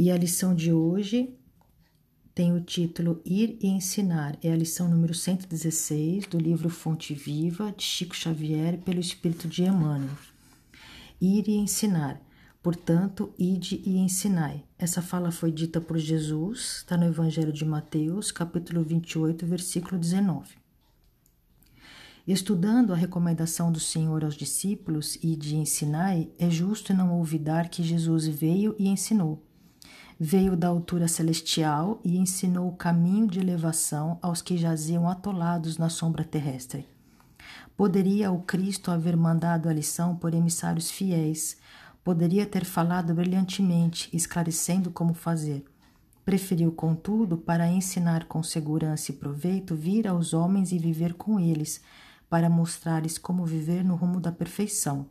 E 0.00 0.12
a 0.12 0.16
lição 0.16 0.54
de 0.54 0.72
hoje 0.72 1.36
tem 2.32 2.54
o 2.54 2.60
título 2.60 3.20
Ir 3.24 3.58
e 3.60 3.66
Ensinar. 3.66 4.38
É 4.40 4.52
a 4.52 4.56
lição 4.56 4.88
número 4.88 5.12
116 5.12 6.24
do 6.28 6.38
livro 6.38 6.70
Fonte 6.70 7.12
Viva 7.12 7.74
de 7.76 7.82
Chico 7.82 8.14
Xavier 8.14 8.78
pelo 8.78 9.00
Espírito 9.00 9.48
de 9.48 9.64
Emmanuel. 9.64 10.16
Ir 11.20 11.48
e 11.48 11.56
ensinar. 11.56 12.22
Portanto, 12.62 13.34
ide 13.36 13.82
e 13.84 13.98
ensinai. 13.98 14.62
Essa 14.78 15.02
fala 15.02 15.32
foi 15.32 15.50
dita 15.50 15.80
por 15.80 15.98
Jesus, 15.98 16.76
está 16.76 16.96
no 16.96 17.06
Evangelho 17.06 17.52
de 17.52 17.64
Mateus, 17.64 18.30
capítulo 18.30 18.84
28, 18.84 19.44
versículo 19.44 19.98
19. 19.98 20.54
Estudando 22.24 22.92
a 22.92 22.96
recomendação 22.96 23.72
do 23.72 23.80
Senhor 23.80 24.22
aos 24.22 24.36
discípulos 24.36 25.18
e 25.20 25.34
de 25.34 25.56
ensinai, 25.56 26.30
é 26.38 26.48
justo 26.48 26.94
não 26.94 27.18
olvidar 27.18 27.68
que 27.68 27.82
Jesus 27.82 28.28
veio 28.28 28.76
e 28.78 28.86
ensinou 28.86 29.47
veio 30.20 30.56
da 30.56 30.66
altura 30.66 31.06
celestial 31.06 32.00
e 32.04 32.18
ensinou 32.18 32.68
o 32.68 32.76
caminho 32.76 33.28
de 33.28 33.38
elevação 33.38 34.18
aos 34.20 34.42
que 34.42 34.56
jaziam 34.56 35.08
atolados 35.08 35.78
na 35.78 35.88
sombra 35.88 36.24
terrestre. 36.24 36.88
Poderia 37.76 38.32
o 38.32 38.42
Cristo 38.42 38.90
haver 38.90 39.16
mandado 39.16 39.68
a 39.68 39.72
lição 39.72 40.16
por 40.16 40.34
emissários 40.34 40.90
fiéis, 40.90 41.56
poderia 42.02 42.44
ter 42.44 42.64
falado 42.64 43.14
brilhantemente, 43.14 44.08
esclarecendo 44.12 44.90
como 44.90 45.14
fazer. 45.14 45.64
Preferiu, 46.24 46.72
contudo, 46.72 47.38
para 47.38 47.68
ensinar 47.68 48.24
com 48.24 48.42
segurança 48.42 49.12
e 49.12 49.14
proveito, 49.14 49.76
vir 49.76 50.08
aos 50.08 50.34
homens 50.34 50.72
e 50.72 50.78
viver 50.78 51.14
com 51.14 51.38
eles, 51.38 51.80
para 52.28 52.50
mostrar-lhes 52.50 53.16
como 53.16 53.46
viver 53.46 53.84
no 53.84 53.94
rumo 53.94 54.20
da 54.20 54.32
perfeição. 54.32 55.06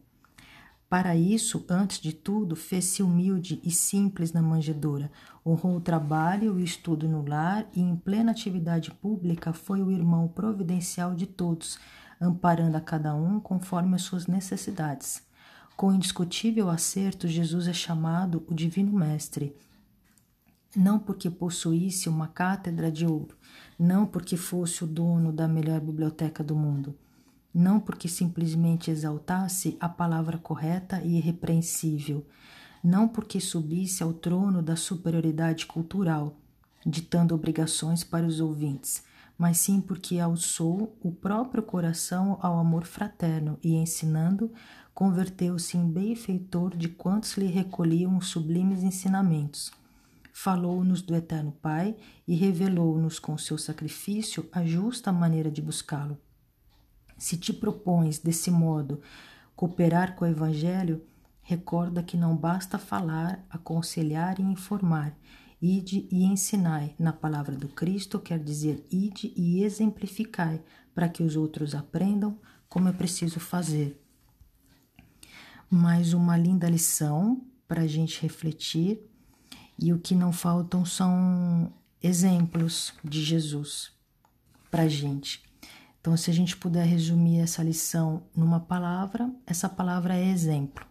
Para 0.90 1.18
isso, 1.18 1.66
antes 1.70 2.00
de 2.00 2.14
tudo, 2.14 2.56
fez-se 2.56 3.04
humilde 3.04 3.60
e 3.62 3.70
simples 3.70 4.32
na 4.32 4.42
manjedoura, 4.42 5.12
honrou 5.46 5.76
o 5.76 5.82
trabalho 5.82 6.46
e 6.46 6.50
o 6.50 6.64
estudo 6.64 7.10
no 7.10 7.28
lar 7.28 7.68
e, 7.76 7.82
em 7.82 7.94
plena 7.94 8.32
atividade 8.32 8.92
pública, 8.92 9.52
foi 9.52 9.82
o 9.82 9.92
irmão 9.92 10.30
providencial 10.30 11.14
de 11.14 11.28
todos, 11.28 11.78
amparando 12.22 12.78
a 12.78 12.82
cada 12.82 13.14
um 13.14 13.38
conforme 13.38 13.96
as 13.96 14.04
suas 14.04 14.28
necessidades. 14.28 15.22
Com 15.76 15.92
indiscutível 15.92 16.70
acerto, 16.70 17.28
Jesus 17.28 17.68
é 17.68 17.74
chamado 17.74 18.46
o 18.48 18.54
Divino 18.54 18.94
Mestre. 18.94 19.54
Não 20.74 20.98
porque 20.98 21.30
possuísse 21.30 22.08
uma 22.08 22.30
cátedra 22.30 22.90
de 22.90 23.06
ouro, 23.06 23.36
não 23.78 24.06
porque 24.06 24.38
fosse 24.38 24.86
o 24.86 24.88
dono 24.88 25.34
da 25.34 25.50
melhor 25.50 25.82
biblioteca 25.82 26.42
do 26.42 26.56
mundo 26.56 26.96
não 27.58 27.80
porque 27.80 28.08
simplesmente 28.08 28.92
exaltasse 28.92 29.76
a 29.80 29.90
palavra 29.90 30.38
correta 30.38 31.02
e 31.02 31.18
irrepreensível, 31.18 32.24
não 32.84 33.08
porque 33.08 33.40
subisse 33.40 34.04
ao 34.04 34.14
trono 34.14 34.62
da 34.62 34.76
superioridade 34.76 35.66
cultural, 35.66 36.38
ditando 36.86 37.34
obrigações 37.34 38.04
para 38.04 38.28
os 38.28 38.40
ouvintes, 38.40 39.04
mas 39.36 39.58
sim 39.58 39.82
porque 39.82 40.20
alçou 40.20 40.96
o 41.02 41.12
próprio 41.12 41.64
coração 41.64 42.38
ao 42.44 42.60
amor 42.60 42.86
fraterno 42.86 43.58
e, 43.64 43.74
ensinando, 43.74 44.52
converteu-se 44.94 45.78
em 45.78 45.90
benfeitor 45.90 46.78
de 46.78 46.88
quantos 46.90 47.38
lhe 47.38 47.48
recolhiam 47.48 48.16
os 48.18 48.28
sublimes 48.28 48.84
ensinamentos. 48.84 49.72
Falou-nos 50.32 51.02
do 51.02 51.16
Eterno 51.16 51.54
Pai 51.60 51.96
e 52.28 52.36
revelou-nos 52.36 53.18
com 53.18 53.36
seu 53.36 53.58
sacrifício 53.58 54.48
a 54.52 54.64
justa 54.64 55.12
maneira 55.12 55.50
de 55.50 55.60
buscá-lo. 55.60 56.20
Se 57.18 57.38
te 57.38 57.52
propões, 57.52 58.20
desse 58.20 58.52
modo, 58.52 59.02
cooperar 59.56 60.16
com 60.16 60.24
o 60.24 60.28
Evangelho, 60.28 61.04
recorda 61.42 62.04
que 62.04 62.16
não 62.16 62.36
basta 62.36 62.78
falar, 62.78 63.44
aconselhar 63.50 64.40
e 64.40 64.44
informar. 64.44 65.18
Ide 65.62 66.08
e 66.12 66.24
ensinai. 66.24 66.94
Na 67.00 67.12
palavra 67.12 67.56
do 67.56 67.68
Cristo 67.68 68.20
quer 68.20 68.38
dizer 68.38 68.86
ide 68.92 69.34
e 69.36 69.64
exemplificai, 69.64 70.62
para 70.94 71.10
que 71.10 71.24
os 71.24 71.36
outros 71.36 71.74
aprendam 71.74 72.38
como 72.70 72.90
é 72.90 72.92
preciso 72.92 73.40
fazer. 73.40 74.00
Mais 75.70 76.14
uma 76.14 76.38
linda 76.38 76.70
lição 76.70 77.42
para 77.68 77.82
a 77.82 77.88
gente 77.88 78.22
refletir, 78.22 79.02
e 79.80 79.94
o 79.94 80.00
que 80.00 80.16
não 80.16 80.32
faltam 80.32 80.86
são 80.86 81.72
exemplos 82.02 82.94
de 83.04 83.24
Jesus 83.24 83.92
para 84.70 84.84
a 84.84 84.88
gente. 84.88 85.47
Então, 86.00 86.16
se 86.16 86.30
a 86.30 86.34
gente 86.34 86.56
puder 86.56 86.86
resumir 86.86 87.40
essa 87.40 87.64
lição 87.64 88.24
numa 88.36 88.60
palavra, 88.60 89.30
essa 89.46 89.68
palavra 89.68 90.16
é 90.16 90.26
exemplo. 90.26 90.86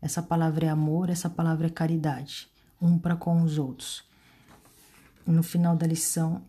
Essa 0.00 0.22
palavra 0.22 0.66
é 0.66 0.68
amor, 0.68 1.08
essa 1.08 1.30
palavra 1.30 1.68
é 1.68 1.70
caridade, 1.70 2.48
um 2.80 2.98
para 2.98 3.16
com 3.16 3.42
os 3.42 3.58
outros. 3.58 4.04
No 5.26 5.42
final 5.42 5.76
da 5.76 5.86
lição, 5.86 6.42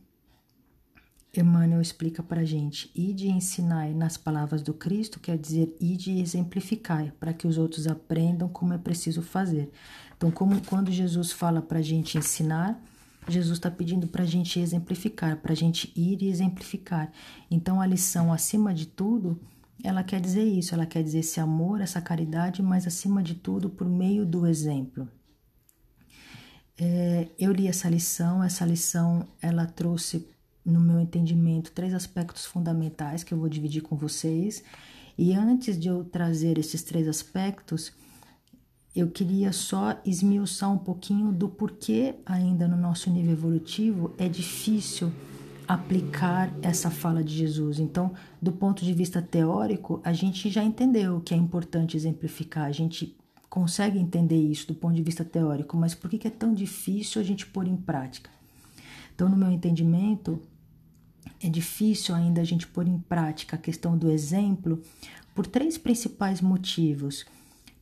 Emmanuel 1.35 1.81
explica 1.81 2.21
para 2.21 2.41
a 2.41 2.45
gente: 2.45 2.91
ide 2.95 3.27
ensinai 3.27 3.93
nas 3.93 4.17
palavras 4.17 4.61
do 4.61 4.73
Cristo, 4.73 5.19
quer 5.19 5.37
dizer, 5.37 5.75
ide 5.79 6.11
e 6.11 6.21
exemplificai, 6.21 7.11
para 7.19 7.33
que 7.33 7.47
os 7.47 7.57
outros 7.57 7.87
aprendam 7.87 8.47
como 8.47 8.73
é 8.73 8.77
preciso 8.77 9.21
fazer. 9.21 9.71
Então, 10.15 10.29
como 10.29 10.61
quando 10.65 10.91
Jesus 10.91 11.31
fala 11.31 11.61
para 11.61 11.79
a 11.79 11.81
gente 11.81 12.17
ensinar, 12.17 12.79
Jesus 13.27 13.57
está 13.57 13.71
pedindo 13.71 14.07
para 14.07 14.23
a 14.23 14.27
gente 14.27 14.59
exemplificar, 14.59 15.37
para 15.37 15.53
a 15.53 15.55
gente 15.55 15.91
ir 15.95 16.21
e 16.21 16.27
exemplificar. 16.27 17.11
Então, 17.49 17.79
a 17.79 17.85
lição, 17.85 18.33
acima 18.33 18.73
de 18.73 18.85
tudo, 18.85 19.39
ela 19.83 20.03
quer 20.03 20.19
dizer 20.19 20.43
isso, 20.43 20.73
ela 20.73 20.85
quer 20.85 21.03
dizer 21.03 21.19
esse 21.19 21.39
amor, 21.39 21.81
essa 21.81 22.01
caridade, 22.01 22.61
mas 22.61 22.87
acima 22.87 23.21
de 23.21 23.35
tudo, 23.35 23.69
por 23.69 23.87
meio 23.87 24.25
do 24.25 24.47
exemplo. 24.47 25.07
É, 26.77 27.27
eu 27.37 27.51
li 27.51 27.67
essa 27.67 27.89
lição, 27.89 28.43
essa 28.43 28.65
lição 28.65 29.27
ela 29.41 29.65
trouxe, 29.65 30.27
no 30.65 30.79
meu 30.79 30.99
entendimento, 30.99 31.71
três 31.71 31.93
aspectos 31.93 32.45
fundamentais 32.45 33.23
que 33.23 33.33
eu 33.33 33.37
vou 33.37 33.49
dividir 33.49 33.81
com 33.81 33.95
vocês. 33.95 34.63
E 35.17 35.33
antes 35.33 35.77
de 35.77 35.89
eu 35.89 36.03
trazer 36.03 36.57
esses 36.57 36.81
três 36.81 37.07
aspectos, 37.07 37.91
eu 38.95 39.09
queria 39.09 39.51
só 39.51 39.99
esmiuçar 40.05 40.71
um 40.71 40.77
pouquinho 40.77 41.31
do 41.31 41.49
porquê, 41.49 42.15
ainda 42.25 42.67
no 42.67 42.77
nosso 42.77 43.09
nível 43.09 43.33
evolutivo, 43.33 44.13
é 44.17 44.29
difícil 44.29 45.11
aplicar 45.67 46.53
essa 46.61 46.91
fala 46.91 47.23
de 47.23 47.33
Jesus. 47.35 47.79
Então, 47.79 48.13
do 48.41 48.51
ponto 48.51 48.83
de 48.83 48.93
vista 48.93 49.21
teórico, 49.21 49.99
a 50.03 50.13
gente 50.13 50.49
já 50.49 50.63
entendeu 50.63 51.21
que 51.21 51.33
é 51.33 51.37
importante 51.37 51.97
exemplificar, 51.97 52.65
a 52.65 52.71
gente 52.71 53.15
consegue 53.49 53.97
entender 53.97 54.39
isso 54.39 54.67
do 54.67 54.75
ponto 54.75 54.95
de 54.95 55.01
vista 55.01 55.23
teórico, 55.23 55.77
mas 55.77 55.95
por 55.95 56.09
que 56.09 56.27
é 56.27 56.31
tão 56.31 56.53
difícil 56.53 57.21
a 57.21 57.23
gente 57.23 57.45
pôr 57.45 57.67
em 57.67 57.77
prática? 57.77 58.29
Então, 59.15 59.29
no 59.29 59.37
meu 59.37 59.51
entendimento, 59.51 60.39
é 61.41 61.49
difícil 61.49 62.13
ainda 62.13 62.41
a 62.41 62.43
gente 62.43 62.67
pôr 62.67 62.87
em 62.87 62.97
prática 62.97 63.55
a 63.55 63.59
questão 63.59 63.97
do 63.97 64.11
exemplo 64.11 64.81
por 65.33 65.47
três 65.47 65.77
principais 65.77 66.41
motivos. 66.41 67.25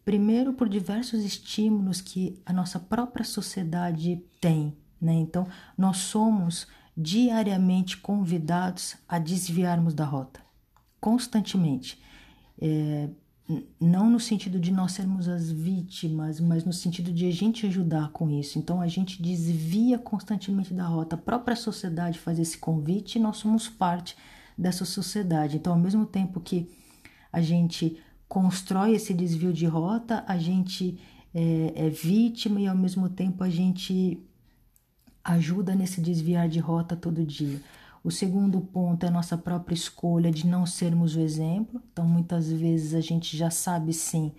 Primeiro, 0.04 0.54
por 0.54 0.68
diversos 0.68 1.24
estímulos 1.24 2.02
que 2.02 2.42
a 2.46 2.52
nossa 2.52 2.80
própria 2.80 3.24
sociedade 3.24 4.24
tem, 4.40 4.76
né? 5.00 5.14
Então, 5.14 5.48
nós 5.78 5.98
somos 5.98 6.68
diariamente 6.96 7.98
convidados 7.98 8.96
a 9.08 9.20
desviarmos 9.20 9.94
da 9.94 10.06
rota, 10.06 10.42
constantemente. 11.00 12.02
É, 12.60 13.10
não 13.80 14.10
no 14.10 14.20
sentido 14.20 14.60
de 14.60 14.72
nós 14.72 14.94
sermos 14.94 15.28
as 15.28 15.52
vítimas, 15.52 16.40
mas 16.40 16.64
no 16.64 16.72
sentido 16.72 17.12
de 17.12 17.28
a 17.28 17.32
gente 17.32 17.66
ajudar 17.66 18.12
com 18.12 18.30
isso. 18.30 18.58
Então 18.58 18.82
a 18.82 18.88
gente 18.88 19.22
desvia 19.22 19.98
constantemente 19.98 20.74
da 20.74 20.86
rota. 20.86 21.16
A 21.16 21.20
própria 21.20 21.56
sociedade 21.56 22.20
faz 22.20 22.40
esse 22.40 22.58
convite 22.58 23.18
e 23.18 23.22
nós 23.22 23.38
somos 23.38 23.68
parte 23.68 24.16
dessa 24.58 24.86
sociedade. 24.86 25.58
Então, 25.58 25.74
ao 25.74 25.80
mesmo 25.80 26.06
tempo 26.06 26.40
que 26.40 26.70
a 27.32 27.42
gente 27.42 27.98
constrói 28.32 28.94
esse 28.94 29.14
desvio 29.14 29.52
de 29.52 29.66
rota, 29.66 30.24
a 30.26 30.38
gente 30.38 30.98
é, 31.36 31.74
é 31.76 31.90
vítima 31.90 32.62
e 32.62 32.66
ao 32.66 32.78
mesmo 32.78 33.10
tempo 33.10 33.44
a 33.44 33.50
gente 33.50 34.26
ajuda 35.22 35.76
nesse 35.76 36.00
desviar 36.00 36.48
de 36.48 36.58
rota 36.58 36.96
todo 36.96 37.26
dia. 37.26 37.60
O 38.02 38.10
segundo 38.10 38.62
ponto 38.62 39.04
é 39.04 39.10
a 39.10 39.12
nossa 39.12 39.38
própria 39.38 39.76
escolha 39.76 40.32
de 40.32 40.48
não 40.48 40.66
sermos 40.66 41.14
o 41.14 41.20
exemplo. 41.20 41.82
Então, 41.92 42.06
muitas 42.06 42.50
vezes 42.50 42.94
a 42.94 43.02
gente 43.02 43.36
já 43.36 43.50
sabe 43.50 43.92
sim 43.92 44.32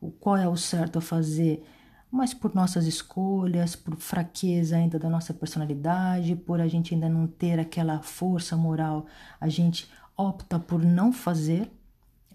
o 0.00 0.10
qual 0.10 0.36
é 0.36 0.48
o 0.48 0.56
certo 0.56 0.98
a 0.98 1.00
fazer, 1.00 1.64
mas 2.10 2.34
por 2.34 2.52
nossas 2.52 2.84
escolhas, 2.84 3.76
por 3.76 3.94
fraqueza 3.94 4.76
ainda 4.76 4.98
da 4.98 5.08
nossa 5.08 5.32
personalidade, 5.32 6.34
por 6.34 6.60
a 6.60 6.66
gente 6.66 6.94
ainda 6.94 7.08
não 7.08 7.28
ter 7.28 7.60
aquela 7.60 8.02
força 8.02 8.56
moral, 8.56 9.06
a 9.40 9.48
gente 9.48 9.88
opta 10.16 10.58
por 10.58 10.82
não 10.82 11.12
fazer 11.12 11.70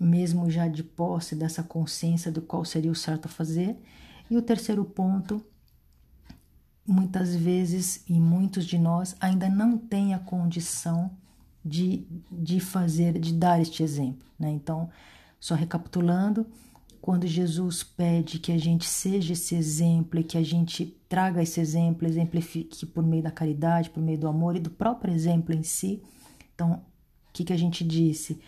mesmo 0.06 0.50
já 0.50 0.68
de 0.68 0.84
posse 0.84 1.36
dessa 1.36 1.62
consciência 1.62 2.32
do 2.32 2.42
qual 2.42 2.66
seria 2.66 2.92
o 2.92 2.96
certo 2.96 3.28
a 3.28 3.30
fazer. 3.30 3.78
E 4.30 4.36
o 4.36 4.42
terceiro 4.42 4.84
ponto, 4.84 5.44
muitas 6.86 7.36
vezes 7.36 8.04
e 8.08 8.20
muitos 8.20 8.66
de 8.66 8.78
nós 8.78 9.16
ainda 9.20 9.48
não 9.48 9.78
têm 9.78 10.14
a 10.14 10.20
condição 10.20 11.12
de, 11.64 12.08
de 12.32 12.60
fazer, 12.60 13.20
de 13.20 13.34
dar 13.34 13.62
este 13.62 13.84
exemplo. 13.84 14.26
Né? 14.40 14.50
Então, 14.50 14.90
só 15.40 15.54
recapitulando, 15.54 16.48
quando 17.00 17.28
Jesus 17.28 17.84
pede 17.84 18.40
que 18.40 18.52
a 18.52 18.58
gente 18.58 18.88
seja 18.88 19.34
esse 19.34 19.56
exemplo 19.56 20.20
e 20.20 20.24
que 20.24 20.38
a 20.38 20.44
gente 20.44 20.98
traga 21.08 21.44
esse 21.44 21.60
exemplo, 21.60 22.08
exemplifique 22.08 22.86
por 22.86 23.04
meio 23.04 23.24
da 23.24 23.32
caridade, 23.32 23.90
por 23.90 24.02
meio 24.02 24.18
do 24.18 24.28
amor 24.28 24.56
e 24.56 24.60
do 24.60 24.70
próprio 24.70 25.14
exemplo 25.14 25.54
em 25.54 25.62
si. 25.64 26.02
Então, 26.56 26.74
o 26.74 26.82
que, 27.34 27.44
que 27.44 27.54
a 27.54 27.58
gente 27.58 27.84
disse? 27.84 28.40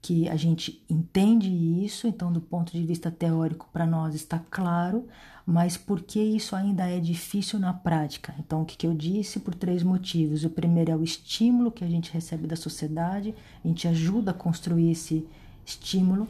Que 0.00 0.28
a 0.28 0.36
gente 0.36 0.84
entende 0.88 1.48
isso, 1.84 2.06
então, 2.06 2.32
do 2.32 2.40
ponto 2.40 2.72
de 2.72 2.84
vista 2.84 3.10
teórico, 3.10 3.68
para 3.72 3.84
nós 3.84 4.14
está 4.14 4.38
claro, 4.50 5.06
mas 5.44 5.76
por 5.76 6.02
que 6.02 6.20
isso 6.20 6.54
ainda 6.54 6.88
é 6.88 7.00
difícil 7.00 7.58
na 7.58 7.72
prática? 7.72 8.34
Então, 8.38 8.62
o 8.62 8.64
que, 8.64 8.76
que 8.76 8.86
eu 8.86 8.94
disse? 8.94 9.40
Por 9.40 9.54
três 9.54 9.82
motivos. 9.82 10.44
O 10.44 10.50
primeiro 10.50 10.92
é 10.92 10.96
o 10.96 11.02
estímulo 11.02 11.72
que 11.72 11.82
a 11.82 11.88
gente 11.88 12.12
recebe 12.12 12.46
da 12.46 12.54
sociedade, 12.54 13.34
a 13.64 13.66
gente 13.66 13.88
ajuda 13.88 14.30
a 14.30 14.34
construir 14.34 14.90
esse 14.90 15.26
estímulo 15.64 16.28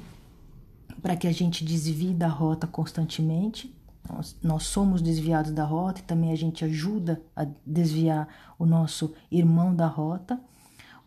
para 1.03 1.17
que 1.17 1.27
a 1.27 1.33
gente 1.33 1.65
desvie 1.65 2.15
da 2.15 2.29
rota 2.29 2.67
constantemente. 2.67 3.75
Nós, 4.09 4.37
nós, 4.43 4.63
somos 4.65 5.03
desviados 5.03 5.51
da 5.51 5.65
rota 5.65 6.01
e 6.01 6.05
também 6.05 6.33
a 6.33 6.37
gente 6.37 6.65
ajuda 6.65 7.21
a 7.37 7.47
desviar 7.67 8.29
o 8.59 8.65
nosso 8.65 9.15
irmão 9.31 9.75
da 9.75 9.87
rota. 9.87 10.41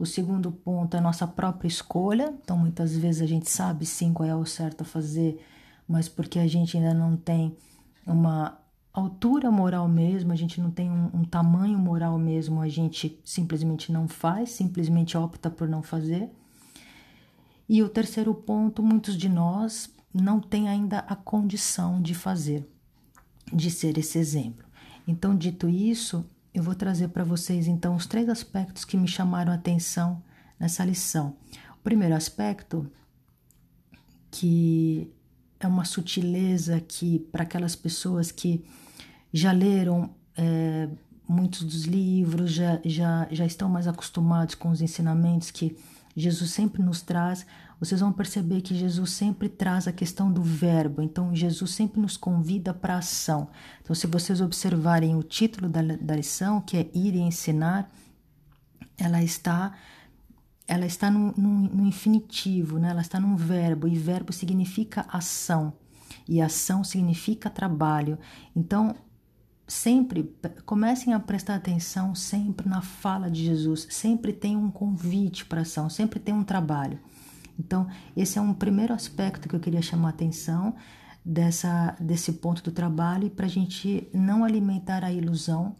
O 0.01 0.05
segundo 0.07 0.51
ponto 0.51 0.95
é 0.95 0.97
a 0.97 1.01
nossa 1.01 1.27
própria 1.27 1.67
escolha. 1.67 2.33
Então, 2.43 2.57
muitas 2.57 2.97
vezes 2.97 3.21
a 3.21 3.27
gente 3.27 3.47
sabe 3.47 3.85
sim 3.85 4.11
qual 4.11 4.27
é 4.27 4.35
o 4.35 4.47
certo 4.47 4.81
a 4.81 4.83
fazer, 4.83 5.39
mas 5.87 6.09
porque 6.09 6.39
a 6.39 6.47
gente 6.47 6.75
ainda 6.75 6.91
não 6.91 7.15
tem 7.15 7.55
uma 8.03 8.57
altura 8.91 9.51
moral 9.51 9.87
mesmo, 9.87 10.31
a 10.31 10.35
gente 10.35 10.59
não 10.59 10.71
tem 10.71 10.89
um, 10.89 11.11
um 11.13 11.23
tamanho 11.23 11.77
moral 11.77 12.17
mesmo, 12.17 12.61
a 12.61 12.67
gente 12.67 13.21
simplesmente 13.23 13.91
não 13.91 14.07
faz, 14.07 14.49
simplesmente 14.49 15.15
opta 15.15 15.51
por 15.51 15.69
não 15.69 15.83
fazer. 15.83 16.31
E 17.69 17.83
o 17.83 17.87
terceiro 17.87 18.33
ponto, 18.33 18.81
muitos 18.81 19.15
de 19.15 19.29
nós 19.29 19.87
não 20.11 20.39
têm 20.39 20.67
ainda 20.67 21.05
a 21.07 21.15
condição 21.15 22.01
de 22.01 22.15
fazer, 22.15 22.67
de 23.53 23.69
ser 23.69 23.99
esse 23.99 24.17
exemplo. 24.17 24.65
Então, 25.07 25.37
dito 25.37 25.69
isso, 25.69 26.25
eu 26.53 26.61
vou 26.61 26.75
trazer 26.75 27.09
para 27.09 27.23
vocês 27.23 27.67
então 27.67 27.95
os 27.95 28.05
três 28.05 28.27
aspectos 28.29 28.83
que 28.83 28.97
me 28.97 29.07
chamaram 29.07 29.51
a 29.51 29.55
atenção 29.55 30.21
nessa 30.59 30.83
lição. 30.83 31.35
O 31.79 31.83
primeiro 31.83 32.13
aspecto, 32.13 32.91
que 34.29 35.11
é 35.59 35.67
uma 35.67 35.85
sutileza 35.85 36.79
que 36.81 37.19
para 37.31 37.43
aquelas 37.43 37.75
pessoas 37.75 38.31
que 38.31 38.65
já 39.31 39.51
leram 39.51 40.13
é, 40.35 40.89
muitos 41.27 41.63
dos 41.63 41.85
livros, 41.85 42.51
já, 42.51 42.79
já, 42.83 43.27
já 43.31 43.45
estão 43.45 43.69
mais 43.69 43.87
acostumados 43.87 44.55
com 44.55 44.69
os 44.69 44.81
ensinamentos 44.81 45.51
que 45.51 45.77
Jesus 46.15 46.51
sempre 46.51 46.83
nos 46.83 47.01
traz, 47.01 47.45
vocês 47.81 47.99
vão 47.99 48.13
perceber 48.13 48.61
que 48.61 48.75
Jesus 48.75 49.09
sempre 49.09 49.49
traz 49.49 49.87
a 49.87 49.91
questão 49.91 50.31
do 50.31 50.43
verbo, 50.43 51.01
então 51.01 51.35
Jesus 51.35 51.71
sempre 51.71 51.99
nos 51.99 52.15
convida 52.15 52.75
para 52.75 52.97
ação. 52.97 53.49
Então, 53.81 53.95
se 53.95 54.05
vocês 54.05 54.39
observarem 54.39 55.15
o 55.15 55.23
título 55.23 55.67
da, 55.67 55.81
da 55.81 56.15
lição, 56.15 56.61
que 56.61 56.77
é 56.77 56.91
Ir 56.93 57.15
e 57.15 57.19
Ensinar, 57.19 57.91
ela 58.99 59.23
está 59.23 59.73
ela 60.67 60.85
está 60.85 61.09
no, 61.09 61.33
no, 61.35 61.49
no 61.49 61.85
infinitivo, 61.87 62.77
né? 62.77 62.91
ela 62.91 63.01
está 63.01 63.19
num 63.19 63.35
verbo, 63.35 63.87
e 63.87 63.97
verbo 63.97 64.31
significa 64.31 65.03
ação, 65.09 65.73
e 66.29 66.39
ação 66.39 66.83
significa 66.83 67.49
trabalho. 67.49 68.17
Então, 68.55 68.95
sempre 69.67 70.33
comecem 70.67 71.15
a 71.15 71.19
prestar 71.19 71.55
atenção 71.55 72.13
sempre 72.13 72.69
na 72.69 72.81
fala 72.81 73.29
de 73.29 73.43
Jesus, 73.43 73.87
sempre 73.89 74.31
tem 74.31 74.55
um 74.55 74.69
convite 74.69 75.45
para 75.45 75.61
ação, 75.61 75.89
sempre 75.89 76.19
tem 76.19 76.33
um 76.33 76.43
trabalho. 76.43 76.99
Então, 77.59 77.87
esse 78.15 78.37
é 78.37 78.41
um 78.41 78.53
primeiro 78.53 78.93
aspecto 78.93 79.47
que 79.47 79.55
eu 79.55 79.59
queria 79.59 79.81
chamar 79.81 80.09
a 80.09 80.11
atenção 80.11 80.75
dessa, 81.23 81.95
desse 81.99 82.33
ponto 82.33 82.63
do 82.63 82.71
trabalho, 82.71 83.29
para 83.29 83.45
a 83.45 83.49
gente 83.49 84.07
não 84.13 84.43
alimentar 84.43 85.03
a 85.03 85.11
ilusão, 85.11 85.75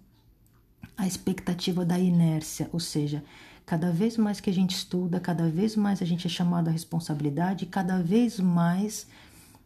a 0.98 1.08
expectativa 1.08 1.84
da 1.84 1.98
inércia, 1.98 2.70
ou 2.72 2.80
seja, 2.80 3.24
cada 3.66 3.92
vez 3.92 4.18
mais 4.18 4.40
que 4.40 4.50
a 4.50 4.54
gente 4.54 4.76
estuda, 4.76 5.20
cada 5.20 5.50
vez 5.50 5.76
mais 5.76 6.02
a 6.02 6.06
gente 6.06 6.28
é 6.28 6.30
chamado 6.30 6.68
à 6.68 6.72
responsabilidade, 6.72 7.66
cada 7.66 8.02
vez 8.02 8.40
mais 8.40 9.08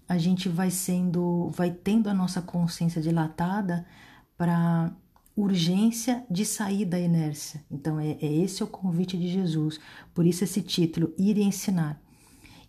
a 0.08 0.18
gente 0.18 0.48
vai 0.48 0.70
sendo, 0.70 1.50
vai 1.50 1.72
tendo 1.72 2.10
a 2.10 2.14
nossa 2.14 2.42
consciência 2.42 3.02
dilatada 3.02 3.86
para 4.38 4.92
urgência 5.36 6.24
de 6.30 6.46
sair 6.46 6.86
da 6.86 7.00
inércia. 7.00 7.64
Então, 7.70 8.00
é, 8.00 8.12
é, 8.22 8.34
esse 8.34 8.64
o 8.64 8.68
convite 8.68 9.18
de 9.18 9.28
Jesus. 9.28 9.80
Por 10.14 10.26
isso, 10.26 10.44
esse 10.44 10.62
título, 10.62 11.14
Ir 11.18 11.38
e 11.38 11.44
Ensinar. 11.44 12.02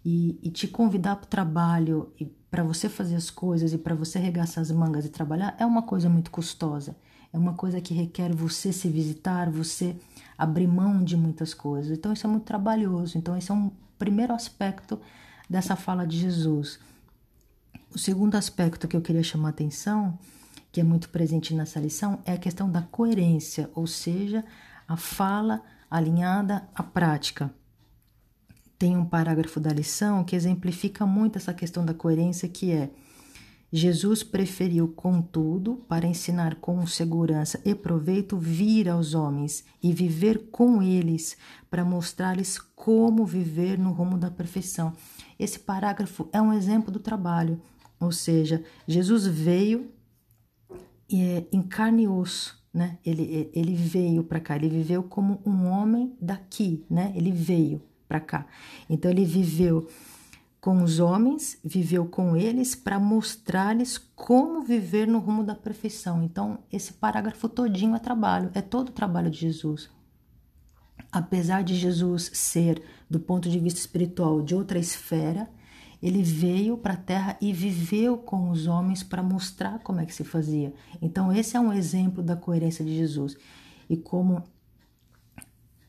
E, 0.04 0.38
e 0.42 0.50
te 0.50 0.68
convidar 0.68 1.16
para 1.16 1.26
o 1.26 1.28
trabalho, 1.28 2.12
para 2.50 2.62
você 2.62 2.88
fazer 2.88 3.16
as 3.16 3.30
coisas 3.30 3.72
e 3.72 3.78
para 3.78 3.94
você 3.94 4.18
arregaçar 4.18 4.62
as 4.62 4.70
mangas 4.70 5.04
e 5.04 5.08
trabalhar, 5.08 5.56
é 5.58 5.66
uma 5.66 5.82
coisa 5.82 6.08
muito 6.08 6.30
custosa. 6.30 6.96
É 7.32 7.38
uma 7.38 7.54
coisa 7.54 7.80
que 7.80 7.92
requer 7.92 8.34
você 8.34 8.72
se 8.72 8.88
visitar, 8.88 9.50
você 9.50 9.96
abrir 10.38 10.66
mão 10.66 11.02
de 11.02 11.16
muitas 11.16 11.52
coisas. 11.52 11.96
Então, 11.96 12.12
isso 12.12 12.26
é 12.26 12.30
muito 12.30 12.44
trabalhoso. 12.44 13.18
Então, 13.18 13.36
esse 13.36 13.50
é 13.50 13.54
um 13.54 13.70
primeiro 13.98 14.32
aspecto 14.32 15.00
dessa 15.48 15.76
fala 15.76 16.06
de 16.06 16.18
Jesus. 16.18 16.78
O 17.94 17.98
segundo 17.98 18.36
aspecto 18.36 18.88
que 18.88 18.96
eu 18.96 19.00
queria 19.00 19.22
chamar 19.22 19.48
a 19.48 19.50
atenção 19.50 20.18
que 20.76 20.81
é 20.82 20.84
muito 20.84 21.08
presente 21.08 21.55
nessa 21.55 21.81
lição 21.81 22.19
é 22.26 22.34
a 22.34 22.37
questão 22.37 22.70
da 22.70 22.82
coerência, 22.82 23.70
ou 23.75 23.87
seja, 23.87 24.44
a 24.87 24.94
fala 24.94 25.62
alinhada 25.90 26.69
à 26.75 26.82
prática. 26.82 27.50
Tem 28.78 28.94
um 28.94 29.06
parágrafo 29.06 29.58
da 29.58 29.73
lição 29.73 30.23
que 30.23 30.37
exemplifica 30.37 31.06
muito 31.06 31.38
essa 31.38 31.55
questão 31.55 31.82
da 31.82 31.94
coerência, 31.94 32.46
que 32.46 32.73
é 32.73 32.90
Jesus 33.73 34.23
preferiu, 34.23 34.88
contudo, 34.88 35.76
para 35.88 36.06
ensinar 36.06 36.56
com 36.56 36.87
segurança 36.87 37.58
e 37.64 37.75
proveito, 37.75 38.37
vir 38.37 38.90
aos 38.90 39.14
homens 39.14 39.64
e 39.82 39.94
viver 39.94 40.50
com 40.50 40.82
eles, 40.82 41.38
para 41.70 41.87
mostrar-lhes 41.87 42.58
como 42.58 43.25
viver 43.25 43.78
no 43.78 43.93
rumo 43.93 44.19
da 44.19 44.31
perfeição. 44.31 44.93
Esse 45.38 45.58
parágrafo 45.58 46.28
é 46.34 46.43
um 46.43 46.52
exemplo 46.52 46.90
do 46.90 47.00
trabalho, 47.00 47.62
ou 47.99 48.12
seja, 48.12 48.62
Jesus 48.87 49.26
veio 49.26 49.95
é, 51.12 51.44
em 51.53 51.62
carne 51.62 52.05
e 52.05 52.08
osso, 52.08 52.62
né? 52.73 52.99
Ele, 53.05 53.50
ele 53.55 53.75
veio 53.75 54.25
para 54.25 54.41
cá, 54.41 54.56
ele 54.56 54.69
viveu 54.69 55.03
como 55.03 55.41
um 55.47 55.67
homem 55.67 56.14
daqui, 56.20 56.85
né? 56.91 57.12
Ele 57.14 57.32
veio 57.32 57.82
para 58.08 58.20
cá. 58.20 58.47
Então 58.88 59.11
ele 59.11 59.25
viveu 59.25 59.88
com 60.61 60.82
os 60.82 60.99
homens, 60.99 61.58
viveu 61.64 62.06
com 62.06 62.37
eles 62.37 62.75
para 62.75 62.99
mostrar-lhes 62.99 63.97
como 63.99 64.62
viver 64.62 65.06
no 65.06 65.20
rumo 65.20 65.44
da 65.44 65.55
perfeição. 65.55 66.23
Então 66.23 66.58
esse 66.73 66.93
parágrafo 66.93 67.49
todinho 67.49 67.95
é 67.95 67.99
trabalho, 67.99 68.50
é 68.52 68.61
todo 68.61 68.88
o 68.88 68.92
trabalho 68.92 69.30
de 69.30 69.38
Jesus. 69.38 69.88
Apesar 71.12 71.62
de 71.62 71.75
Jesus 71.75 72.30
ser, 72.35 72.83
do 73.09 73.21
ponto 73.21 73.49
de 73.49 73.59
vista 73.59 73.78
espiritual, 73.78 74.42
de 74.42 74.54
outra 74.54 74.78
esfera, 74.78 75.49
ele 76.03 76.23
veio 76.23 76.76
para 76.76 76.95
a 76.95 76.99
terra 76.99 77.37
e 77.41 77.53
viveu 77.53 78.19
com 78.19 78.50
os 78.50 78.67
homens 78.67 79.03
para 79.03 79.23
mostrar 79.23 79.79
como 79.81 80.00
é 80.00 80.07
que 80.07 80.15
se 80.15 80.25
fazia. 80.25 80.75
Então, 81.00 81.33
esse 81.33 81.57
é 81.57 81.61
um 81.61 81.73
exemplo 81.73 82.23
da 82.23 82.37
coerência 82.37 82.85
de 82.85 82.95
Jesus. 82.95 83.37
E 83.88 83.97
como 83.97 84.43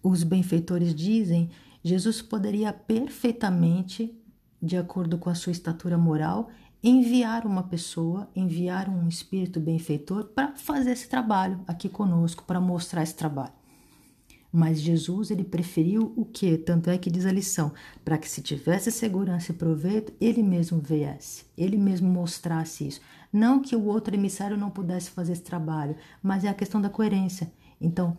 os 0.02 0.24
benfeitores 0.24 0.94
dizem, 0.96 1.50
Jesus 1.84 2.22
poderia 2.22 2.72
perfeitamente, 2.72 4.18
de 4.62 4.78
acordo 4.78 5.18
com 5.18 5.30
a 5.30 5.36
sua 5.36 5.52
estatura 5.52 5.98
moral, 5.98 6.50
enviar 6.84 7.46
uma 7.46 7.64
pessoa, 7.64 8.30
enviar 8.36 8.90
um 8.90 9.08
espírito 9.08 9.60
benfeitor 9.60 10.26
para 10.26 10.56
fazer 10.56 10.92
esse 10.92 11.10
trabalho 11.10 11.62
aqui 11.68 11.90
conosco, 11.90 12.44
para 12.44 12.62
mostrar 12.62 13.04
esse 13.04 13.16
trabalho. 13.16 13.54
Mas 14.58 14.82
Jesus 14.82 15.30
ele 15.30 15.44
preferiu 15.44 16.12
o 16.16 16.26
que? 16.26 16.58
Tanto 16.58 16.90
é 16.90 16.98
que 16.98 17.12
diz 17.12 17.28
a 17.28 17.32
lição, 17.32 17.72
para 18.04 18.18
que 18.18 18.28
se 18.28 18.42
tivesse 18.42 18.92
segurança 18.92 19.52
e 19.52 19.56
proveito, 19.56 20.12
ele 20.20 20.42
mesmo 20.42 20.80
viesse, 20.80 21.46
ele 21.56 21.78
mesmo 21.78 22.10
mostrasse 22.10 22.88
isso. 22.88 23.00
Não 23.32 23.62
que 23.62 23.76
o 23.76 23.86
outro 23.86 24.16
emissário 24.16 24.58
não 24.58 24.72
pudesse 24.72 25.12
fazer 25.12 25.34
esse 25.34 25.44
trabalho, 25.44 25.96
mas 26.24 26.44
é 26.44 26.50
a 26.50 26.56
questão 26.56 26.82
da 26.82 26.90
coerência. 26.90 27.54
Então, 27.80 28.18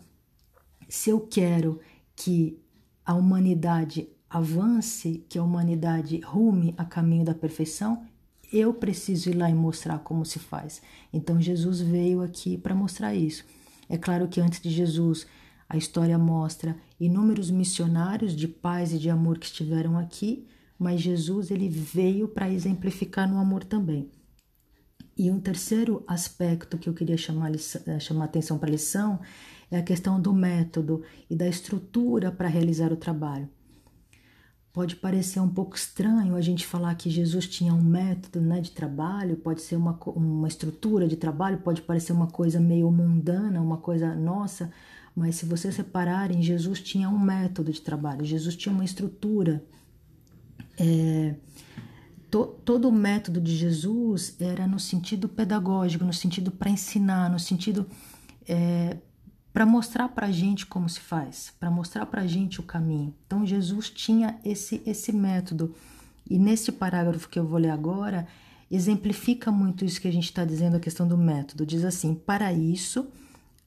se 0.89 1.11
eu 1.11 1.19
quero 1.23 1.81
que 2.15 2.57
a 3.05 3.15
humanidade 3.15 4.09
avance, 4.31 5.27
que 5.29 5.41
a 5.41 5.43
humanidade 5.43 6.21
rume 6.21 6.73
a 6.79 6.85
caminho 6.85 7.25
da 7.25 7.35
perfeição, 7.35 8.07
eu 8.53 8.73
preciso 8.73 9.31
ir 9.31 9.35
lá 9.35 9.51
e 9.51 9.55
mostrar 9.55 9.99
como 9.99 10.25
se 10.25 10.39
faz. 10.39 10.81
Então 11.13 11.41
Jesus 11.41 11.81
veio 11.81 12.23
aqui 12.23 12.57
para 12.57 12.77
mostrar 12.77 13.13
isso. 13.13 13.45
É 13.89 13.99
claro 13.99 14.29
que 14.29 14.41
antes 14.41 14.61
de 14.61 14.71
Jesus 14.71 15.27
a 15.69 15.77
história 15.77 16.17
mostra 16.17 16.77
inúmeros 16.99 17.51
missionários 17.51 18.35
de 18.35 18.49
paz 18.49 18.93
e 18.93 18.99
de 18.99 19.11
amor 19.11 19.39
que 19.39 19.47
estiveram 19.47 19.99
aqui, 19.99 20.47
mas 20.79 21.01
Jesus 21.01 21.51
ele 21.51 21.69
veio 21.69 22.29
para 22.29 22.51
exemplificar 22.51 23.29
no 23.29 23.39
amor 23.39 23.65
também. 23.65 24.11
E 25.17 25.31
um 25.31 25.41
terceiro 25.41 26.05
aspecto 26.07 26.79
que 26.79 26.89
eu 26.89 26.95
queria 26.95 27.17
chamar, 27.17 27.51
eh, 27.53 27.99
chamar 27.99 28.27
atenção 28.27 28.57
para 28.57 28.69
a 28.69 28.73
lição 28.73 29.19
é 29.71 29.77
a 29.77 29.83
questão 29.83 30.21
do 30.21 30.33
método 30.33 31.03
e 31.29 31.35
da 31.35 31.47
estrutura 31.47 32.31
para 32.31 32.49
realizar 32.49 32.93
o 32.93 32.97
trabalho. 32.97 33.49
pode 34.73 34.95
parecer 34.95 35.41
um 35.41 35.49
pouco 35.49 35.75
estranho 35.75 36.37
a 36.37 36.41
gente 36.41 36.65
falar 36.65 36.95
que 36.95 37.11
Jesus 37.11 37.49
tinha 37.49 37.75
um 37.75 37.83
método 37.83 38.41
né, 38.41 38.61
de 38.61 38.71
trabalho, 38.71 39.37
pode 39.37 39.61
ser 39.61 39.75
uma, 39.75 39.99
uma 40.15 40.47
estrutura 40.47 41.09
de 41.09 41.17
trabalho, 41.17 41.59
pode 41.59 41.83
parecer 41.83 42.13
uma 42.13 42.29
coisa 42.29 42.61
meio 42.61 42.89
mundana, 42.89 43.61
uma 43.61 43.79
coisa 43.79 44.15
nossa, 44.15 44.71
mas 45.19 45.35
se 45.35 45.45
vocês 45.45 45.75
separarem, 45.75 46.41
Jesus 46.41 46.81
tinha 46.81 47.09
um 47.09 47.19
método 47.19 47.73
de 47.73 47.81
trabalho, 47.81 48.25
Jesus 48.25 48.55
tinha 48.55 48.73
uma 48.73 48.85
estrutura. 48.85 49.65
É, 50.79 51.35
to, 52.31 52.47
todo 52.65 52.89
o 52.89 52.93
método 52.93 53.41
de 53.41 53.57
Jesus 53.57 54.37
era 54.39 54.65
no 54.65 54.79
sentido 54.79 55.29
pedagógico, 55.29 56.05
no 56.05 56.13
sentido 56.13 56.53
para 56.53 56.71
ensinar, 56.71 57.29
no 57.29 57.41
sentido 57.41 57.85
é, 58.49 58.97
para 59.53 59.67
mostrar 59.67 60.09
para 60.09 60.29
a 60.29 60.31
gente 60.31 60.65
como 60.65 60.89
se 60.89 61.01
faz, 61.01 61.53
para 61.59 61.69
mostrar 61.69 62.07
para 62.07 62.23
a 62.23 62.27
gente 62.27 62.61
o 62.61 62.63
caminho. 62.63 63.13
Então 63.27 63.45
Jesus 63.45 63.91
tinha 63.91 64.39
esse 64.45 64.81
esse 64.87 65.11
método 65.11 65.75
e 66.31 66.39
nesse 66.39 66.71
parágrafo 66.71 67.29
que 67.29 67.41
eu 67.41 67.45
vou 67.45 67.59
ler 67.59 67.71
agora 67.71 68.25
exemplifica 68.71 69.51
muito 69.51 69.85
isso 69.85 70.01
que 70.01 70.07
a 70.07 70.13
gente 70.13 70.27
está 70.27 70.45
dizendo 70.45 70.77
a 70.77 70.81
questão 70.81 71.09
do 71.09 71.19
método. 71.19 71.67
Diz 71.67 71.85
assim: 71.85 72.15
para 72.15 72.53
isso 72.53 73.09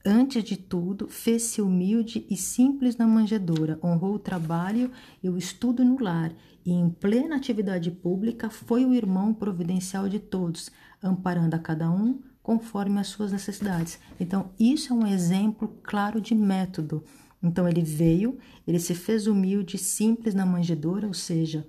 Antes 0.04 0.42
de 0.42 0.56
tudo, 0.56 1.06
fez-se 1.08 1.62
humilde 1.62 2.26
e 2.28 2.36
simples 2.36 2.96
na 2.96 3.06
manjedoura, 3.06 3.78
honrou 3.84 4.14
o 4.14 4.18
trabalho 4.18 4.90
e 5.22 5.28
o 5.28 5.38
estudo 5.38 5.84
no 5.84 6.02
lar, 6.02 6.32
e 6.64 6.72
em 6.72 6.90
plena 6.90 7.36
atividade 7.36 7.88
pública 7.90 8.50
foi 8.50 8.84
o 8.84 8.92
irmão 8.92 9.32
providencial 9.32 10.08
de 10.08 10.18
todos, 10.18 10.72
amparando 11.00 11.54
a 11.54 11.58
cada 11.58 11.88
um 11.88 12.20
conforme 12.42 12.98
as 12.98 13.06
suas 13.08 13.30
necessidades. 13.30 14.00
Então, 14.18 14.50
isso 14.58 14.92
é 14.92 14.96
um 14.96 15.06
exemplo 15.06 15.78
claro 15.84 16.20
de 16.20 16.34
método. 16.34 17.04
Então, 17.40 17.68
ele 17.68 17.82
veio, 17.82 18.38
ele 18.66 18.80
se 18.80 18.96
fez 18.96 19.28
humilde, 19.28 19.78
simples 19.78 20.34
na 20.34 20.44
manjedoura, 20.44 21.06
ou 21.06 21.14
seja, 21.14 21.64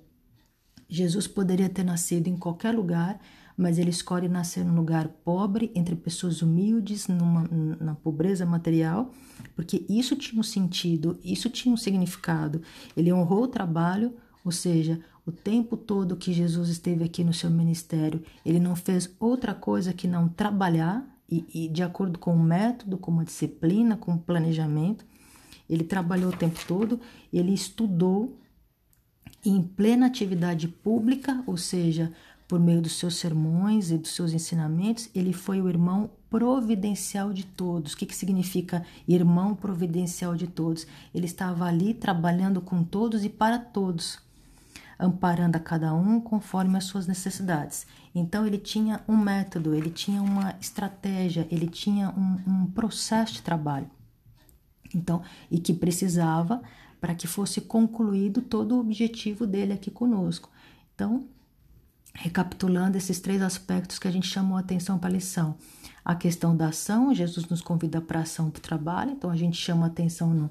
Jesus 0.89 1.27
poderia 1.27 1.69
ter 1.69 1.83
nascido 1.83 2.27
em 2.27 2.37
qualquer 2.37 2.73
lugar, 2.73 3.19
mas 3.57 3.77
ele 3.77 3.89
escolhe 3.89 4.27
nascer 4.27 4.63
num 4.63 4.75
lugar 4.75 5.07
pobre, 5.07 5.71
entre 5.75 5.95
pessoas 5.95 6.41
humildes, 6.41 7.07
numa, 7.07 7.47
na 7.79 7.95
pobreza 7.95 8.45
material, 8.45 9.11
porque 9.55 9.85
isso 9.87 10.15
tinha 10.15 10.39
um 10.39 10.43
sentido, 10.43 11.19
isso 11.23 11.49
tinha 11.49 11.73
um 11.73 11.77
significado. 11.77 12.61
Ele 12.95 13.13
honrou 13.13 13.43
o 13.43 13.47
trabalho, 13.47 14.13
ou 14.43 14.51
seja, 14.51 14.99
o 15.25 15.31
tempo 15.31 15.77
todo 15.77 16.17
que 16.17 16.33
Jesus 16.33 16.69
esteve 16.69 17.03
aqui 17.03 17.23
no 17.23 17.33
seu 17.33 17.49
ministério, 17.49 18.21
ele 18.45 18.59
não 18.59 18.75
fez 18.75 19.09
outra 19.19 19.53
coisa 19.53 19.93
que 19.93 20.07
não 20.07 20.27
trabalhar, 20.27 21.07
e, 21.29 21.65
e 21.65 21.67
de 21.67 21.81
acordo 21.81 22.19
com 22.19 22.35
o 22.35 22.43
método, 22.43 22.97
com 22.97 23.09
uma 23.09 23.25
disciplina, 23.25 23.97
com 23.97 24.11
um 24.11 24.17
planejamento. 24.17 25.05
Ele 25.69 25.83
trabalhou 25.83 26.31
o 26.31 26.35
tempo 26.35 26.59
todo, 26.67 26.99
ele 27.31 27.53
estudou 27.53 28.37
em 29.45 29.61
plena 29.61 30.05
atividade 30.05 30.67
pública, 30.67 31.43
ou 31.45 31.57
seja, 31.57 32.13
por 32.53 32.59
meio 32.59 32.83
dos 32.83 32.99
seus 32.99 33.15
sermões 33.15 33.89
e 33.89 33.97
dos 33.97 34.11
seus 34.11 34.31
ensinamentos, 34.31 35.09
ele 35.15 35.33
foi 35.33 35.59
o 35.59 35.67
irmão 35.67 36.11
providencial 36.29 37.33
de 37.33 37.43
todos. 37.43 37.93
O 37.93 37.97
que, 37.97 38.05
que 38.05 38.15
significa 38.15 38.85
irmão 39.07 39.55
providencial 39.55 40.35
de 40.35 40.45
todos? 40.45 40.85
Ele 41.15 41.25
estava 41.25 41.65
ali 41.65 41.95
trabalhando 41.95 42.61
com 42.61 42.83
todos 42.83 43.25
e 43.25 43.29
para 43.29 43.57
todos 43.57 44.19
amparando 44.99 45.57
a 45.57 45.59
cada 45.59 45.95
um 45.95 46.21
conforme 46.21 46.77
as 46.77 46.83
suas 46.83 47.07
necessidades. 47.07 47.87
Então 48.13 48.45
ele 48.45 48.59
tinha 48.59 49.01
um 49.07 49.17
método, 49.17 49.73
ele 49.73 49.89
tinha 49.89 50.21
uma 50.21 50.55
estratégia, 50.61 51.47
ele 51.49 51.65
tinha 51.65 52.11
um, 52.11 52.37
um 52.45 52.65
processo 52.67 53.33
de 53.33 53.41
trabalho. 53.41 53.89
Então, 54.93 55.23
e 55.49 55.57
que 55.57 55.73
precisava 55.73 56.61
para 57.01 57.15
que 57.15 57.25
fosse 57.25 57.61
concluído 57.61 58.43
todo 58.43 58.75
o 58.75 58.79
objetivo 58.79 59.47
dele 59.47 59.73
aqui 59.73 59.89
conosco. 59.89 60.51
Então, 60.93 61.25
recapitulando 62.13 62.97
esses 62.97 63.19
três 63.19 63.41
aspectos 63.41 63.97
que 63.97 64.07
a 64.07 64.11
gente 64.11 64.27
chamou 64.27 64.57
a 64.57 64.61
atenção 64.61 64.97
para 64.99 65.09
a 65.09 65.13
lição. 65.13 65.55
A 66.05 66.15
questão 66.15 66.55
da 66.55 66.67
ação, 66.67 67.13
Jesus 67.13 67.47
nos 67.47 67.61
convida 67.61 68.01
para 68.01 68.19
a 68.19 68.23
ação 68.23 68.49
para 68.49 68.59
o 68.59 68.61
trabalho, 68.61 69.11
então 69.11 69.29
a 69.29 69.35
gente 69.35 69.57
chama 69.57 69.87
atenção 69.87 70.29
no, 70.33 70.49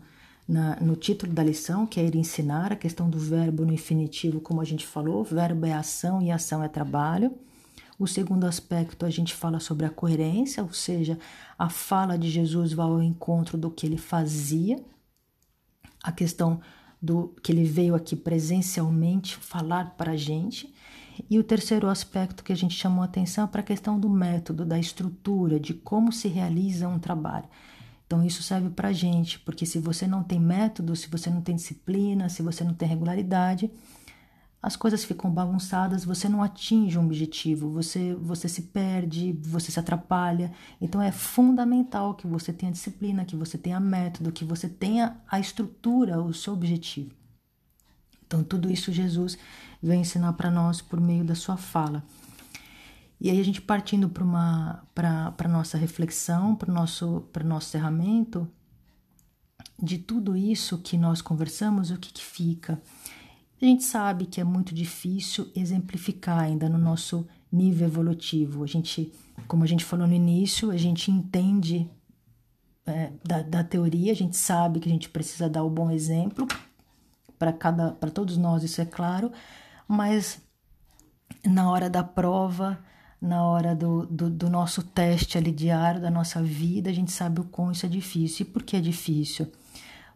na, 0.49 0.77
no 0.81 0.97
título 0.97 1.33
da 1.33 1.43
lição, 1.43 1.87
que 1.87 2.01
é 2.01 2.05
ir 2.05 2.17
ensinar, 2.17 2.73
a 2.73 2.77
questão 2.77 3.09
do 3.09 3.19
verbo 3.19 3.65
no 3.65 3.73
infinitivo, 3.73 4.41
como 4.41 4.61
a 4.61 4.65
gente 4.65 4.87
falou, 4.87 5.23
verbo 5.23 5.67
é 5.67 5.73
ação 5.73 6.21
e 6.21 6.31
ação 6.31 6.63
é 6.63 6.69
trabalho. 6.69 7.33
O 7.99 8.07
segundo 8.07 8.47
aspecto, 8.47 9.07
a 9.07 9.11
gente 9.11 9.35
fala 9.35 9.61
sobre 9.61 9.87
a 9.87 9.91
coerência, 9.91 10.63
ou 10.63 10.73
seja, 10.73 11.19
a 11.59 11.69
fala 11.69 12.19
de 12.19 12.29
Jesus 12.29 12.73
vai 12.73 12.87
ao 12.87 13.03
encontro 13.03 13.57
do 13.57 13.71
que 13.71 13.87
ele 13.87 13.99
fazia. 13.99 14.83
A 16.03 16.11
questão 16.11 16.61
do 17.01 17.35
que 17.43 17.53
ele 17.53 17.65
veio 17.65 17.95
aqui 17.95 18.17
presencialmente 18.17 19.37
falar 19.37 19.95
para 19.97 20.13
a 20.13 20.17
gente. 20.17 20.72
E 21.29 21.39
o 21.39 21.45
terceiro 21.45 21.89
aspecto 21.89 22.43
que 22.43 22.53
a 22.53 22.57
gente 22.57 22.75
chamou 22.75 23.05
atenção 23.05 23.45
é 23.45 23.47
para 23.47 23.61
a 23.61 23.65
questão 23.65 23.99
do 23.99 24.09
método, 24.09 24.65
da 24.65 24.79
estrutura, 24.79 25.61
de 25.61 25.75
como 25.75 26.13
se 26.13 26.29
realiza 26.29 26.89
um 26.89 26.99
trabalho. 26.99 27.49
Então, 28.07 28.25
isso 28.25 28.43
serve 28.43 28.71
para 28.71 28.89
a 28.89 28.93
gente, 28.93 29.39
porque 29.41 29.65
se 29.65 29.79
você 29.79 30.07
não 30.07 30.23
tem 30.23 30.39
método, 30.39 30.95
se 30.95 31.09
você 31.09 31.31
não 31.31 31.41
tem 31.41 31.57
disciplina, 31.57 32.29
se 32.29 32.43
você 32.43 32.63
não 32.63 32.75
tem 32.75 32.87
regularidade, 32.89 33.71
as 34.63 34.77
coisas 34.77 35.03
ficam 35.03 35.31
bagunçadas, 35.31 36.05
você 36.05 36.29
não 36.29 36.43
atinge 36.43 36.99
um 36.99 37.07
objetivo, 37.07 37.71
você, 37.71 38.15
você 38.15 38.49
se 38.49 38.63
perde, 38.63 39.33
você 39.43 39.73
se 39.73 39.81
atrapalha. 39.81 40.53
Então, 40.81 41.03
é 41.03 41.11
fundamental 41.11 42.15
que 42.15 42.27
você 42.27 42.53
tenha 42.53 42.71
disciplina, 42.71 43.25
que 43.25 43.35
você 43.35 43.59
tenha 43.59 43.81
método, 43.81 44.31
que 44.31 44.45
você 44.45 44.69
tenha 44.69 45.17
a 45.27 45.41
estrutura, 45.41 46.23
o 46.23 46.33
seu 46.35 46.53
objetivo. 46.53 47.11
Então, 48.27 48.45
tudo 48.45 48.71
isso 48.71 48.93
Jesus 48.93 49.37
vem 49.83 50.03
ensinar 50.03 50.33
para 50.35 50.51
nós 50.51 50.81
por 50.81 51.01
meio 51.01 51.25
da 51.25 51.35
sua 51.35 51.57
fala. 51.57 52.05
E 53.21 53.31
aí 53.31 53.41
a 53.41 53.45
gente 53.45 53.61
partindo 53.61 54.09
para 54.09 54.83
para 54.95 55.49
nossa 55.49 55.79
reflexão, 55.79 56.55
para 56.55 56.71
o 56.71 56.75
nosso 56.75 57.23
para 57.33 57.45
nosso 57.45 57.69
encerramento 57.69 58.49
de 59.81 59.99
tudo 59.99 60.37
isso 60.37 60.79
que 60.79 60.97
nós 60.97 61.21
conversamos, 61.21 61.91
o 61.91 61.99
que, 61.99 62.13
que 62.13 62.25
fica? 62.25 62.81
A 63.61 63.65
gente 63.65 63.85
sabe 63.85 64.27
que 64.27 64.41
é 64.41 64.45
muito 64.45 64.75
difícil 64.75 65.49
exemplificar 65.55 66.41
ainda 66.41 66.69
no 66.69 66.79
nosso 66.79 67.27
nível 67.51 67.87
evolutivo. 67.87 68.65
A 68.65 68.67
gente, 68.67 69.13
como 69.47 69.63
a 69.63 69.67
gente 69.67 69.85
falou 69.85 70.07
no 70.07 70.15
início, 70.15 70.71
a 70.71 70.77
gente 70.77 71.11
entende 71.11 71.89
é, 72.85 73.13
da, 73.25 73.43
da 73.43 73.63
teoria, 73.63 74.11
a 74.11 74.17
gente 74.17 74.37
sabe 74.37 74.81
que 74.81 74.89
a 74.89 74.93
gente 74.93 75.09
precisa 75.09 75.49
dar 75.49 75.63
o 75.63 75.71
bom 75.71 75.91
exemplo 75.91 76.47
para 77.39 77.53
cada 77.53 77.93
para 77.93 78.11
todos 78.11 78.37
nós, 78.37 78.63
isso 78.63 78.81
é 78.81 78.85
claro, 78.85 79.31
mas 79.87 80.41
na 81.45 81.71
hora 81.71 81.91
da 81.91 82.03
prova 82.03 82.79
na 83.23 83.47
hora 83.47 83.77
do, 83.77 84.05
do, 84.05 84.29
do, 84.29 84.51
nosso 84.51 84.83
teste 84.83 85.39
ali 85.39 85.53
diário, 85.53 86.01
da 86.01 86.11
nossa 86.11 86.43
vida, 86.43 86.91
a 86.91 86.93
gente 86.93 87.13
sabe 87.13 87.41
o 87.41 87.45
quão 87.45 87.71
isso 87.71 87.87
é 87.87 87.89
difícil. 87.89 88.45
E 88.45 88.51
por 88.51 88.65
que 88.65 88.77
é 88.77 88.81
difícil? 88.81 89.47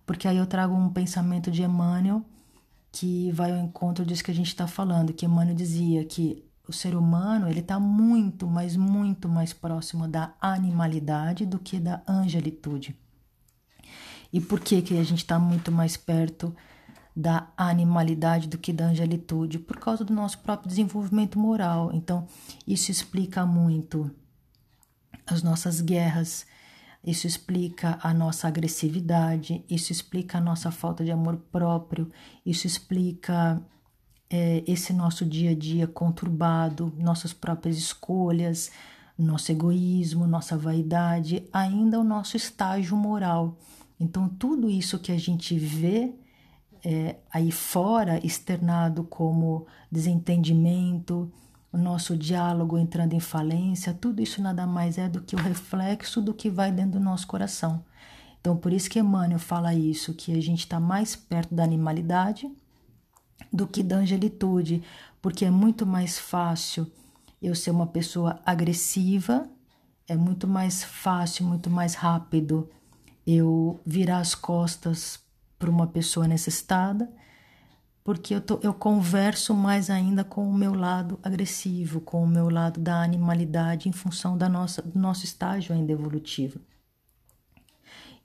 Porque 0.04 0.26
aí 0.26 0.36
eu 0.36 0.46
trago 0.46 0.74
um 0.74 0.88
pensamento 0.88 1.48
de 1.48 1.62
Emmanuel 1.62 2.24
que 2.90 3.30
vai 3.30 3.52
ao 3.52 3.58
encontro 3.58 4.04
disso 4.04 4.24
que 4.24 4.30
a 4.32 4.34
gente 4.34 4.48
está 4.48 4.66
falando, 4.66 5.12
que 5.12 5.24
Emmanuel 5.24 5.54
dizia 5.54 6.04
que 6.04 6.44
o 6.66 6.72
ser 6.72 6.96
humano 6.96 7.48
ele 7.48 7.60
está 7.60 7.78
muito, 7.78 8.44
mas 8.44 8.74
muito 8.76 9.28
mais 9.28 9.52
próximo 9.52 10.08
da 10.08 10.34
animalidade 10.40 11.46
do 11.46 11.60
que 11.60 11.78
da 11.78 12.02
angelitude. 12.08 12.96
E 14.32 14.40
por 14.40 14.58
que, 14.58 14.82
que 14.82 14.98
a 14.98 15.04
gente 15.04 15.18
está 15.18 15.38
muito 15.38 15.70
mais 15.70 15.96
perto 15.96 16.54
da 17.16 17.48
animalidade 17.56 18.46
do 18.46 18.58
que 18.58 18.74
da 18.74 18.88
angelitude, 18.88 19.58
por 19.58 19.78
causa 19.78 20.04
do 20.04 20.12
nosso 20.12 20.38
próprio 20.40 20.68
desenvolvimento 20.68 21.38
moral. 21.38 21.90
Então, 21.94 22.26
isso 22.66 22.90
explica 22.90 23.46
muito 23.46 24.10
as 25.26 25.42
nossas 25.42 25.80
guerras, 25.80 26.46
isso 27.02 27.26
explica 27.26 27.98
a 28.02 28.12
nossa 28.12 28.46
agressividade, 28.46 29.64
isso 29.70 29.92
explica 29.92 30.36
a 30.36 30.40
nossa 30.40 30.70
falta 30.70 31.02
de 31.02 31.10
amor 31.10 31.38
próprio, 31.50 32.10
isso 32.44 32.66
explica 32.66 33.62
é, 34.28 34.62
esse 34.66 34.92
nosso 34.92 35.24
dia 35.24 35.52
a 35.52 35.54
dia 35.54 35.86
conturbado, 35.86 36.92
nossas 36.98 37.32
próprias 37.32 37.78
escolhas, 37.78 38.70
nosso 39.18 39.50
egoísmo, 39.50 40.26
nossa 40.26 40.54
vaidade, 40.58 41.48
ainda 41.50 41.98
o 41.98 42.04
nosso 42.04 42.36
estágio 42.36 42.94
moral. 42.94 43.56
Então, 43.98 44.28
tudo 44.28 44.68
isso 44.68 44.98
que 44.98 45.10
a 45.10 45.18
gente 45.18 45.58
vê 45.58 46.12
é, 46.88 47.16
aí 47.32 47.50
fora 47.50 48.24
externado 48.24 49.02
como 49.02 49.66
desentendimento, 49.90 51.28
o 51.72 51.76
nosso 51.76 52.16
diálogo 52.16 52.78
entrando 52.78 53.12
em 53.12 53.18
falência, 53.18 53.92
tudo 53.92 54.22
isso 54.22 54.40
nada 54.40 54.68
mais 54.68 54.96
é 54.96 55.08
do 55.08 55.20
que 55.20 55.34
o 55.34 55.38
reflexo 55.38 56.22
do 56.22 56.32
que 56.32 56.48
vai 56.48 56.70
dentro 56.70 56.92
do 56.92 57.00
nosso 57.00 57.26
coração. 57.26 57.84
Então, 58.40 58.56
por 58.56 58.72
isso 58.72 58.88
que 58.88 59.00
Emmanuel 59.00 59.40
fala 59.40 59.74
isso, 59.74 60.14
que 60.14 60.30
a 60.30 60.40
gente 60.40 60.60
está 60.60 60.78
mais 60.78 61.16
perto 61.16 61.52
da 61.52 61.64
animalidade 61.64 62.48
do 63.52 63.66
que 63.66 63.82
da 63.82 63.96
angelitude, 63.96 64.80
porque 65.20 65.44
é 65.44 65.50
muito 65.50 65.84
mais 65.84 66.20
fácil 66.20 66.86
eu 67.42 67.56
ser 67.56 67.72
uma 67.72 67.88
pessoa 67.88 68.38
agressiva, 68.46 69.50
é 70.06 70.16
muito 70.16 70.46
mais 70.46 70.84
fácil, 70.84 71.46
muito 71.46 71.68
mais 71.68 71.96
rápido 71.96 72.70
eu 73.26 73.80
virar 73.84 74.20
as 74.20 74.36
costas 74.36 75.25
para 75.58 75.70
uma 75.70 75.86
pessoa 75.86 76.28
necessitada 76.28 77.10
porque 78.06 78.36
eu, 78.36 78.40
tô, 78.40 78.60
eu 78.62 78.72
converso 78.72 79.52
mais 79.52 79.90
ainda 79.90 80.22
com 80.22 80.48
o 80.48 80.54
meu 80.54 80.72
lado 80.72 81.18
agressivo, 81.24 82.00
com 82.00 82.22
o 82.22 82.26
meu 82.26 82.48
lado 82.48 82.78
da 82.78 83.02
animalidade 83.02 83.88
em 83.88 83.92
função 83.92 84.38
da 84.38 84.48
nossa, 84.48 84.80
do 84.80 84.96
nosso 84.96 85.24
estágio 85.24 85.74
ainda 85.74 85.90
evolutivo. 85.90 86.60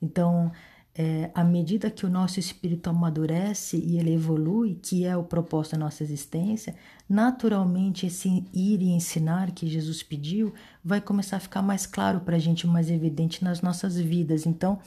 Então, 0.00 0.52
é, 0.94 1.32
à 1.34 1.42
medida 1.42 1.90
que 1.90 2.06
o 2.06 2.08
nosso 2.08 2.38
espírito 2.38 2.88
amadurece 2.88 3.76
e 3.76 3.98
ele 3.98 4.14
evolui, 4.14 4.78
que 4.80 5.04
é 5.04 5.16
o 5.16 5.24
propósito 5.24 5.72
da 5.72 5.78
nossa 5.78 6.04
existência, 6.04 6.76
naturalmente 7.08 8.06
esse 8.06 8.28
ir 8.54 8.80
e 8.82 8.90
ensinar 8.92 9.50
que 9.50 9.66
Jesus 9.66 10.00
pediu 10.00 10.54
vai 10.84 11.00
começar 11.00 11.38
a 11.38 11.40
ficar 11.40 11.60
mais 11.60 11.86
claro 11.86 12.20
para 12.20 12.36
a 12.36 12.38
gente, 12.38 12.68
mais 12.68 12.88
evidente 12.88 13.42
nas 13.42 13.60
nossas 13.60 13.98
vidas. 13.98 14.46
Então, 14.46 14.78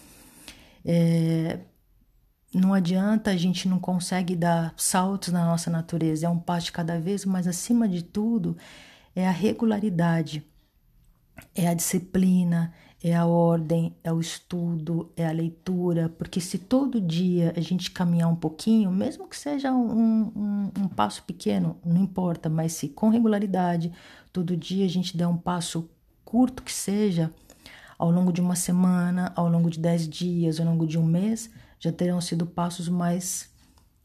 é, 0.86 1.60
não 2.56 2.74
adianta, 2.74 3.32
a 3.32 3.38
gente 3.38 3.68
não 3.68 3.80
consegue 3.80 4.36
dar 4.36 4.74
saltos 4.78 5.34
na 5.34 5.44
nossa 5.46 5.70
natureza, 5.70 6.26
é 6.26 6.30
um 6.30 6.40
passo 6.40 6.68
de 6.68 6.72
cada 6.72 6.98
vez, 7.00 7.26
mas 7.26 7.48
acima 7.48 7.88
de 7.88 8.02
tudo 8.02 8.56
é 9.14 9.28
a 9.28 9.32
regularidade, 9.32 10.42
é 11.54 11.68
a 11.68 11.74
disciplina, 11.74 12.74
é 13.04 13.14
a 13.14 13.26
ordem, 13.26 13.94
é 14.04 14.12
o 14.12 14.22
estudo, 14.22 15.12
é 15.18 15.28
a 15.28 15.32
leitura, 15.32 16.08
porque 16.18 16.40
se 16.40 16.58
todo 16.58 17.02
dia 17.02 17.54
a 17.58 17.60
gente 17.60 17.92
caminhar 17.92 18.30
um 18.30 18.36
pouquinho, 18.36 18.90
mesmo 18.90 19.28
que 19.28 19.38
seja 19.38 19.74
um, 19.74 20.32
um, 20.36 20.72
um, 20.80 20.88
passo 20.88 21.24
pequeno, 21.24 21.78
não 21.86 22.02
importa, 22.02 22.50
mas 22.50 22.72
se 22.74 22.88
com 22.88 23.10
regularidade, 23.10 23.92
todo 24.32 24.56
dia 24.56 24.86
a 24.86 24.90
gente 24.90 25.16
der 25.16 25.28
um 25.28 25.38
passo 25.38 25.90
curto 26.24 26.64
que 26.64 26.72
seja, 26.72 27.34
ao 28.00 28.10
longo 28.10 28.32
de 28.32 28.42
uma 28.42 28.56
semana, 28.56 29.32
ao 29.36 29.50
longo 29.50 29.70
de 29.70 29.80
dez 29.80 30.08
dias, 30.08 30.60
ao 30.60 30.66
longo 30.66 30.88
de 30.88 30.98
um 30.98 31.06
mês, 31.06 31.50
já 31.86 31.92
terão 31.92 32.20
sido 32.20 32.46
passos 32.46 32.90
mais 32.90 33.50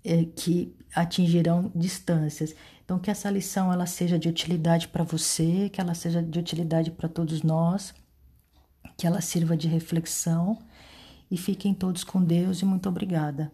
é, 0.04 0.24
que 0.24 0.74
atingirão 0.94 1.70
distâncias. 1.74 2.54
Então, 2.84 2.98
que 2.98 3.10
essa 3.10 3.30
lição 3.30 3.72
ela 3.72 3.86
seja 3.86 4.18
de 4.18 4.28
utilidade 4.28 4.88
para 4.88 5.04
você, 5.04 5.68
que 5.68 5.80
ela 5.80 5.94
seja 5.94 6.22
de 6.22 6.38
utilidade 6.38 6.90
para 6.90 7.08
todos 7.08 7.42
nós 7.42 7.94
que 9.00 9.06
ela 9.06 9.22
sirva 9.22 9.56
de 9.56 9.66
reflexão 9.66 10.58
e 11.30 11.36
fiquem 11.38 11.72
todos 11.72 12.04
com 12.04 12.22
Deus 12.22 12.60
e 12.60 12.66
muito 12.66 12.86
obrigada. 12.86 13.50